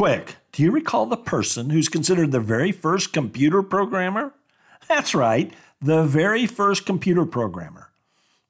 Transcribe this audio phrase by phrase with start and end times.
[0.00, 4.32] Quick, do you recall the person who's considered the very first computer programmer?
[4.88, 7.90] That's right, the very first computer programmer.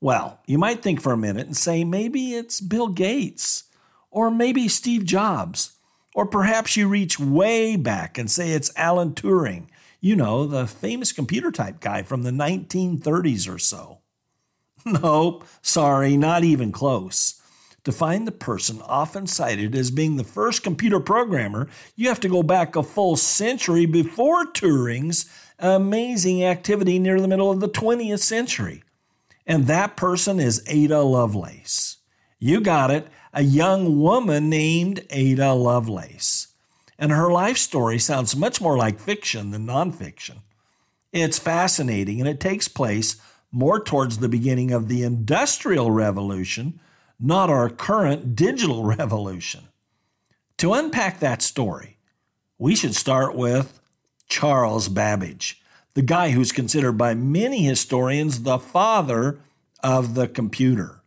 [0.01, 3.65] Well, you might think for a minute and say maybe it's Bill Gates,
[4.13, 5.73] or maybe Steve Jobs,
[6.15, 9.65] or perhaps you reach way back and say it's Alan Turing,
[10.01, 13.99] you know, the famous computer type guy from the 1930s or so.
[14.87, 17.40] Nope, sorry, not even close.
[17.85, 22.29] To find the person often cited as being the first computer programmer, you have to
[22.29, 28.21] go back a full century before Turing's amazing activity near the middle of the 20th
[28.21, 28.83] century.
[29.47, 31.97] And that person is Ada Lovelace.
[32.39, 36.49] You got it, a young woman named Ada Lovelace.
[36.99, 40.41] And her life story sounds much more like fiction than nonfiction.
[41.13, 43.17] It's fascinating and it takes place
[43.51, 46.79] more towards the beginning of the Industrial Revolution
[47.21, 49.69] not our current digital revolution.
[50.59, 51.99] To unpack that story,
[52.59, 53.81] we should start with
[54.29, 55.63] Charles Babbage,
[55.95, 59.41] the guy who's considered by many historians the father
[59.83, 61.01] of the computer.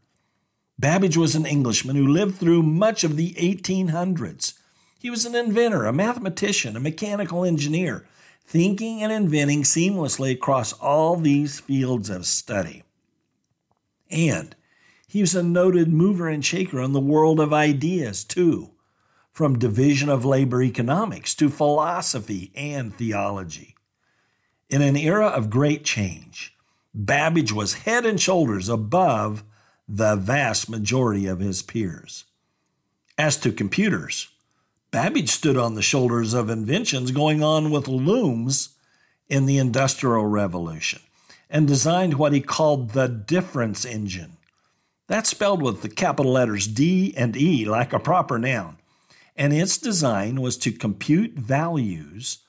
[0.79, 4.53] Babbage was an Englishman who lived through much of the 1800s.
[4.99, 8.05] He was an inventor, a mathematician, a mechanical engineer,
[8.45, 12.83] thinking and inventing seamlessly across all these fields of study.
[14.09, 14.55] And
[15.13, 18.71] he was a noted mover and shaker in the world of ideas, too,
[19.31, 23.75] from division of labor economics to philosophy and theology.
[24.71, 26.57] In an era of great change,
[26.95, 29.43] Babbage was head and shoulders above
[29.87, 32.25] the vast majority of his peers.
[33.15, 34.29] As to computers,
[34.89, 38.69] Babbage stood on the shoulders of inventions going on with looms
[39.29, 41.01] in the Industrial Revolution
[41.51, 44.37] and designed what he called the difference engine
[45.13, 48.77] that's spelled with the capital letters D and E like a proper noun.
[49.35, 52.39] And its design was to compute values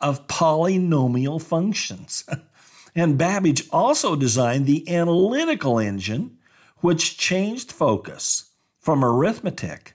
[0.00, 2.24] of polynomial functions.
[2.94, 6.38] and Babbage also designed the analytical engine,
[6.78, 9.94] which changed focus from arithmetic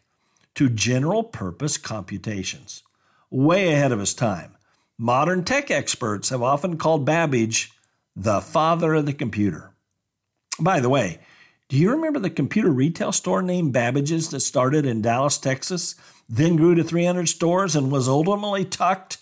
[0.54, 2.84] to general purpose computations.
[3.32, 4.58] Way ahead of his time.
[4.96, 7.72] Modern tech experts have often called Babbage
[8.16, 9.72] the father of the computer.
[10.60, 11.18] By the way,
[11.72, 15.96] do you remember the computer retail store named Babbage's that started in Dallas, Texas,
[16.28, 19.20] then grew to 300 stores and was ultimately tucked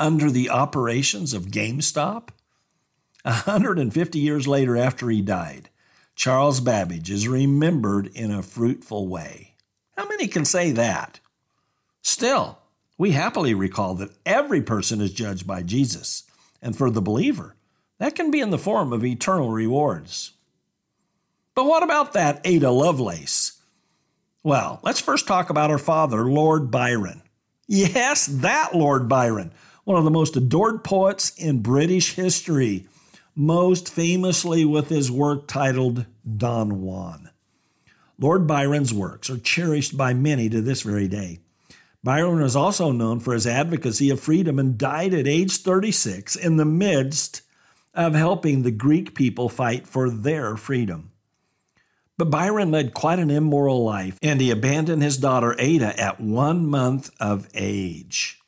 [0.00, 2.30] under the operations of GameStop?
[3.22, 5.70] 150 years later, after he died,
[6.16, 9.54] Charles Babbage is remembered in a fruitful way.
[9.96, 11.20] How many can say that?
[12.02, 12.58] Still,
[12.98, 16.24] we happily recall that every person is judged by Jesus,
[16.60, 17.54] and for the believer,
[17.98, 20.32] that can be in the form of eternal rewards.
[21.54, 23.60] But what about that Ada Lovelace?
[24.42, 27.22] Well, let's first talk about her father, Lord Byron.
[27.68, 29.52] Yes, that Lord Byron,
[29.84, 32.86] one of the most adored poets in British history,
[33.36, 37.30] most famously with his work titled Don Juan.
[38.18, 41.38] Lord Byron's works are cherished by many to this very day.
[42.04, 46.56] Byron is also known for his advocacy of freedom and died at age 36 in
[46.56, 47.42] the midst
[47.94, 51.11] of helping the Greek people fight for their freedom.
[52.18, 56.66] But Byron led quite an immoral life, and he abandoned his daughter Ada at one
[56.66, 58.38] month of age.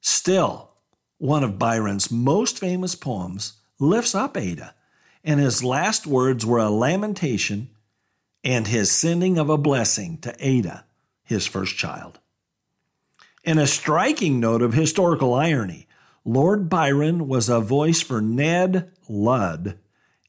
[0.00, 0.70] Still,
[1.18, 4.74] one of Byron's most famous poems lifts up Ada,
[5.24, 7.70] and his last words were a lamentation
[8.42, 10.84] and his sending of a blessing to Ada,
[11.24, 12.18] his first child.
[13.44, 15.86] In a striking note of historical irony,
[16.24, 19.78] Lord Byron was a voice for Ned Ludd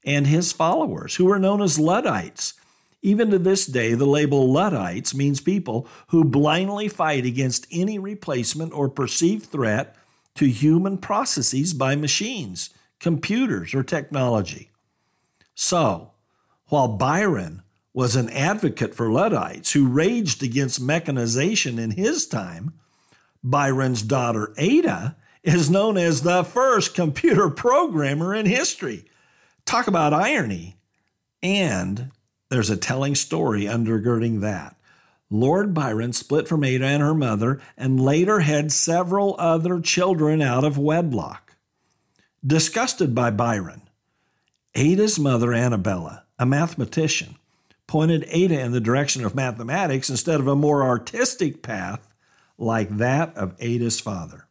[0.03, 2.53] and his followers, who were known as Luddites
[3.01, 8.73] even to this day, the label Luddites means people who blindly fight against any replacement
[8.73, 9.95] or perceived threat
[10.35, 12.69] to human processes by machines,
[12.99, 14.69] computers, or technology.
[15.55, 16.11] So,
[16.67, 17.63] while Byron
[17.93, 22.73] was an advocate for Luddites who raged against mechanization in his time,
[23.43, 29.05] Byron's daughter Ada is known as the first computer programmer in history.
[29.65, 30.77] Talk about irony
[31.41, 32.11] and
[32.51, 34.75] there's a telling story undergirding that.
[35.29, 40.65] Lord Byron split from Ada and her mother and later had several other children out
[40.65, 41.55] of wedlock.
[42.45, 43.83] Disgusted by Byron,
[44.75, 47.37] Ada's mother, Annabella, a mathematician,
[47.87, 52.13] pointed Ada in the direction of mathematics instead of a more artistic path
[52.57, 54.47] like that of Ada's father.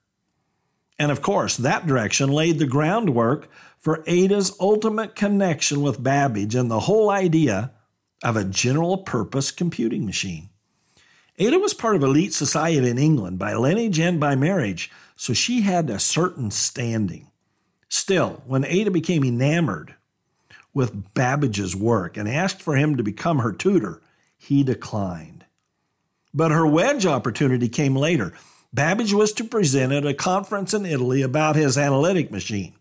[0.99, 6.71] And of course, that direction laid the groundwork for Ada's ultimate connection with Babbage and
[6.71, 7.73] the whole idea
[8.23, 10.51] of a general purpose computing machine.
[11.39, 15.63] Ada was part of elite society in England by lineage and by marriage, so she
[15.63, 17.29] had a certain standing.
[17.89, 19.95] Still, when Ada became enamored
[20.75, 24.03] with Babbage's work and asked for him to become her tutor,
[24.37, 25.45] he declined.
[26.33, 28.33] But her wedge opportunity came later.
[28.73, 32.75] Babbage was to present at a conference in Italy about his analytic machine,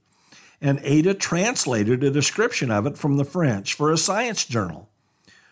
[0.61, 4.88] and Ada translated a description of it from the French for a science journal.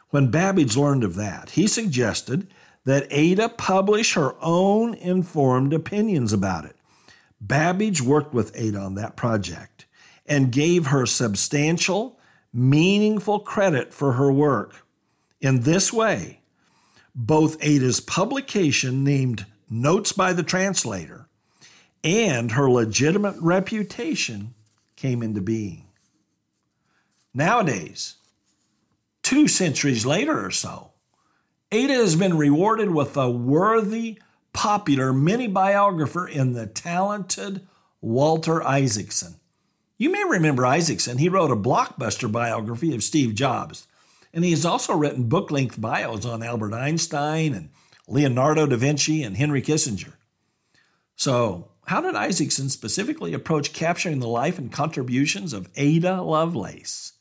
[0.10, 2.48] When Babbage learned of that, he suggested
[2.86, 6.76] that Ada publish her own informed opinions about it.
[7.42, 9.86] Babbage worked with Ada on that project
[10.26, 12.20] and gave her substantial,
[12.54, 14.86] meaningful credit for her work.
[15.42, 16.42] In this way,
[17.14, 21.28] both Ada's publication named Notes by the Translator
[22.04, 24.54] and her legitimate reputation
[24.96, 25.88] came into being.
[27.34, 28.16] Nowadays,
[29.28, 30.94] two centuries later or so,
[31.74, 34.22] Ada has been rewarded with a worthy,
[34.54, 37.68] popular mini biographer in the talented
[38.00, 39.36] Walter Isaacson.
[39.98, 41.18] You may remember Isaacson.
[41.18, 43.86] He wrote a blockbuster biography of Steve Jobs,
[44.34, 47.70] and he has also written book length bios on Albert Einstein and
[48.08, 50.14] Leonardo da Vinci and Henry Kissinger.
[51.18, 57.12] So, how did Isaacson specifically approach capturing the life and contributions of Ada Lovelace?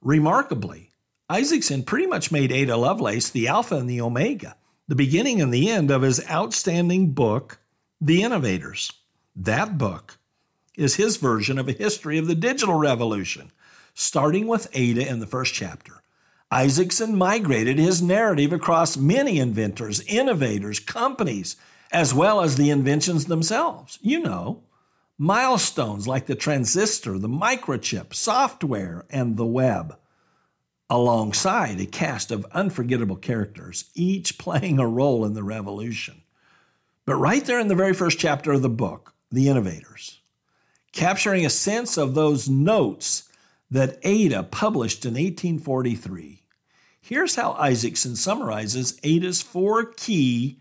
[0.00, 0.91] Remarkably,
[1.32, 4.54] Isaacson pretty much made Ada Lovelace the alpha and the omega,
[4.86, 7.58] the beginning and the end of his outstanding book,
[8.02, 8.92] The Innovators.
[9.34, 10.18] That book
[10.76, 13.50] is his version of a history of the digital revolution,
[13.94, 16.02] starting with Ada in the first chapter.
[16.50, 21.56] Isaacson migrated his narrative across many inventors, innovators, companies,
[21.90, 23.98] as well as the inventions themselves.
[24.02, 24.64] You know,
[25.16, 29.96] milestones like the transistor, the microchip, software, and the web
[30.92, 36.20] alongside a cast of unforgettable characters, each playing a role in the revolution.
[37.06, 40.20] But right there in the very first chapter of the book, The Innovators,
[40.92, 43.26] capturing a sense of those notes
[43.70, 46.42] that Ada published in 1843,
[47.00, 50.58] here's how Isaacson summarizes Ada's four key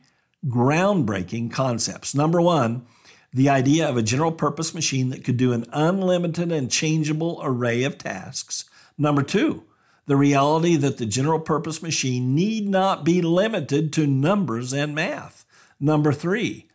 [0.47, 2.15] groundbreaking concepts.
[2.15, 2.85] Number one,
[3.33, 7.83] the idea of a general purpose machine that could do an unlimited and changeable array
[7.83, 8.63] of tasks.
[8.97, 9.65] Number two,
[10.11, 15.45] the reality that the general purpose machine need not be limited to numbers and math.
[15.79, 16.67] Number three,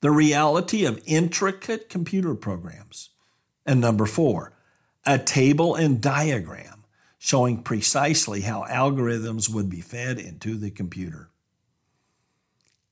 [0.00, 3.10] the reality of intricate computer programs.
[3.66, 4.52] And number four,
[5.04, 6.84] a table and diagram
[7.18, 11.30] showing precisely how algorithms would be fed into the computer.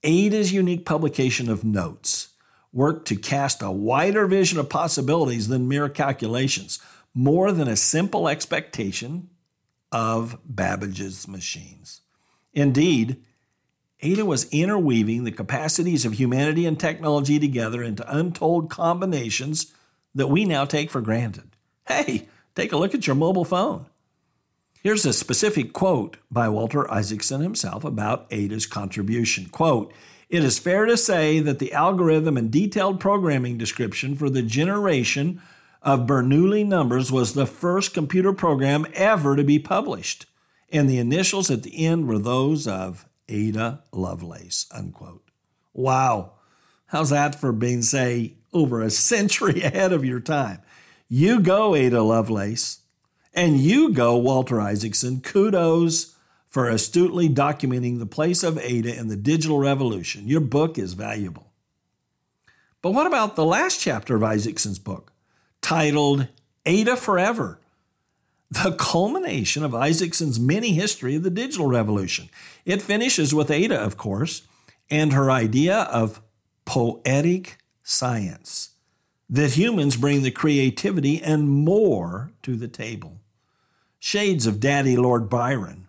[0.02, 2.30] Ada's unique publication of notes
[2.72, 6.80] worked to cast a wider vision of possibilities than mere calculations,
[7.14, 9.28] more than a simple expectation
[9.92, 12.00] of Babbage's machines.
[12.52, 13.22] Indeed,
[14.00, 19.72] Ada was interweaving the capacities of humanity and technology together into untold combinations
[20.14, 21.50] that we now take for granted.
[21.86, 23.86] Hey, take a look at your mobile phone.
[24.82, 29.46] Here's a specific quote by Walter Isaacson himself about Ada's contribution.
[29.46, 29.92] Quote,
[30.28, 35.40] it is fair to say that the algorithm and detailed programming description for the generation
[35.82, 40.26] of Bernoulli numbers was the first computer program ever to be published,
[40.70, 44.66] and the initials at the end were those of Ada Lovelace.
[44.72, 45.30] Unquote.
[45.72, 46.32] Wow.
[46.86, 50.60] How's that for being, say, over a century ahead of your time?
[51.08, 52.80] You go, Ada Lovelace,
[53.34, 55.20] and you go, Walter Isaacson.
[55.20, 56.16] Kudos
[56.48, 60.28] for astutely documenting the place of Ada in the digital revolution.
[60.28, 61.52] Your book is valuable.
[62.82, 65.11] But what about the last chapter of Isaacson's book?
[65.62, 66.28] Titled
[66.66, 67.58] Ada Forever,
[68.50, 72.28] the culmination of Isaacson's mini history of the digital revolution.
[72.66, 74.42] It finishes with Ada, of course,
[74.90, 76.20] and her idea of
[76.66, 78.70] poetic science
[79.30, 83.18] that humans bring the creativity and more to the table.
[83.98, 85.88] Shades of Daddy Lord Byron.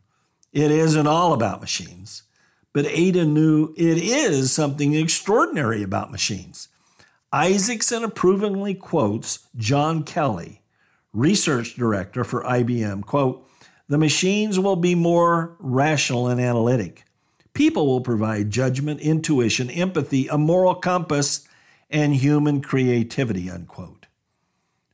[0.54, 2.24] It isn't all about machines,
[2.72, 6.70] but Ada knew it is something extraordinary about machines.
[7.34, 10.62] Isaacson approvingly quotes John Kelly,
[11.12, 13.50] research director for IBM, quote,
[13.90, 17.06] the machines will be more rational and analytic.
[17.54, 21.48] People will provide judgment, intuition, empathy, a moral compass,
[21.90, 24.06] and human creativity, unquote.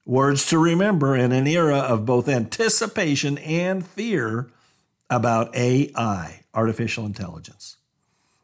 [0.06, 4.50] Words to remember in an era of both anticipation and fear
[5.10, 7.78] about AI, artificial intelligence.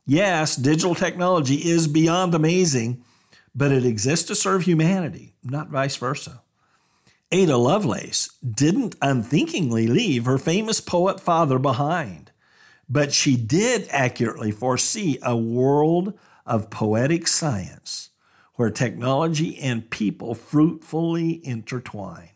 [0.06, 3.04] Yes, digital technology is beyond amazing,
[3.56, 6.42] but it exists to serve humanity, not vice versa.
[7.32, 12.32] Ada Lovelace didn't unthinkingly leave her famous poet father behind,
[12.88, 16.14] but she did accurately foresee a world
[16.46, 18.10] of poetic science
[18.56, 22.30] where technology and people fruitfully intertwine.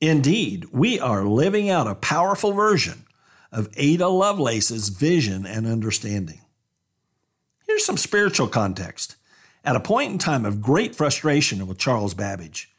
[0.00, 3.04] Indeed, we are living out a powerful version
[3.52, 6.40] of Ada Lovelace's vision and understanding.
[7.66, 9.16] Here's some spiritual context.
[9.64, 12.70] At a point in time of great frustration with Charles Babbage,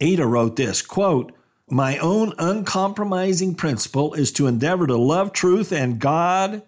[0.00, 1.32] Ada wrote this quote,
[1.68, 6.62] My own uncompromising principle is to endeavor to love truth and God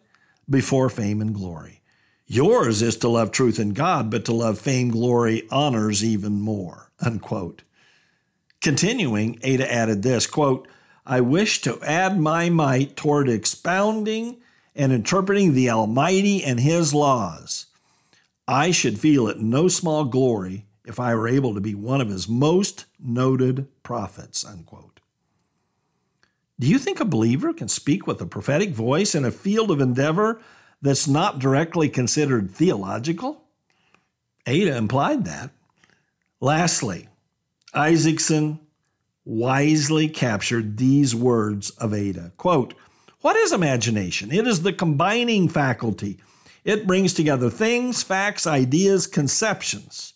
[0.48, 1.80] before fame and glory.
[2.26, 6.90] Yours is to love truth and God, but to love fame, glory, honors even more.
[7.00, 7.62] Unquote.
[8.60, 10.68] Continuing, Ada added this quote,
[11.06, 14.36] I wish to add my might toward expounding
[14.76, 17.67] and interpreting the Almighty and His laws.
[18.48, 22.08] I should feel it no small glory if I were able to be one of
[22.08, 24.42] his most noted prophets.
[24.42, 25.00] Unquote.
[26.58, 29.82] Do you think a believer can speak with a prophetic voice in a field of
[29.82, 30.40] endeavor
[30.80, 33.44] that's not directly considered theological?
[34.46, 35.50] Ada implied that.
[36.40, 37.08] Lastly,
[37.74, 38.60] Isaacson
[39.26, 42.32] wisely captured these words of Ada.
[42.38, 42.72] Quote,
[43.20, 44.32] What is imagination?
[44.32, 46.18] It is the combining faculty.
[46.64, 50.14] It brings together things, facts, ideas, conceptions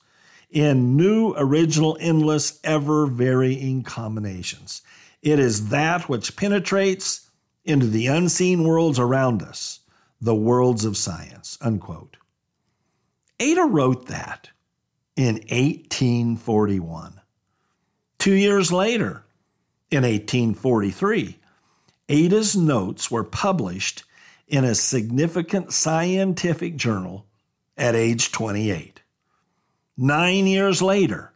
[0.50, 4.82] in new, original, endless, ever varying combinations.
[5.22, 7.30] It is that which penetrates
[7.64, 9.80] into the unseen worlds around us,
[10.20, 11.56] the worlds of science.
[11.60, 12.16] Unquote.
[13.40, 14.50] Ada wrote that
[15.16, 17.20] in 1841.
[18.18, 19.24] Two years later,
[19.90, 21.38] in 1843,
[22.08, 24.04] Ada's notes were published
[24.46, 27.26] in a significant scientific journal
[27.76, 29.02] at age 28.
[29.96, 31.32] Nine years later,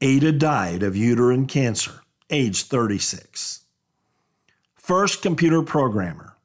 [0.00, 3.64] Ada died of uterine cancer, age 36.
[4.74, 6.36] First computer programmer,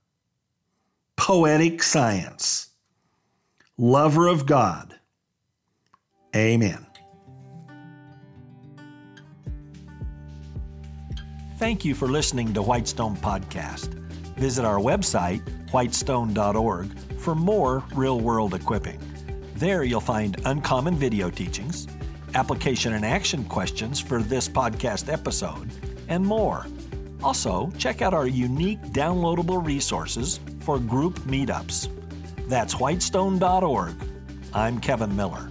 [1.16, 2.70] poetic science,
[3.78, 4.96] lover of God.
[6.36, 6.86] Amen.
[11.58, 14.05] Thank you for listening to Whitestone Podcast.
[14.38, 19.00] Visit our website, whitestone.org, for more real world equipping.
[19.56, 21.88] There you'll find uncommon video teachings,
[22.34, 25.72] application and action questions for this podcast episode,
[26.10, 26.66] and more.
[27.24, 31.90] Also, check out our unique downloadable resources for group meetups.
[32.48, 33.96] That's whitestone.org.
[34.54, 35.50] I'm Kevin Miller.